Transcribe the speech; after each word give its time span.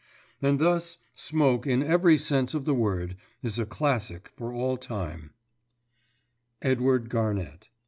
And 0.41 0.57
thus 0.57 0.97
Smoke 1.13 1.67
in 1.67 1.83
every 1.83 2.17
sense 2.17 2.55
of 2.55 2.65
the 2.65 2.73
word 2.73 3.17
is 3.43 3.59
a 3.59 3.67
classic 3.67 4.31
for 4.35 4.51
all 4.51 4.75
time. 4.75 5.29
EDWARD 6.63 7.07
GARNETT. 7.07 7.69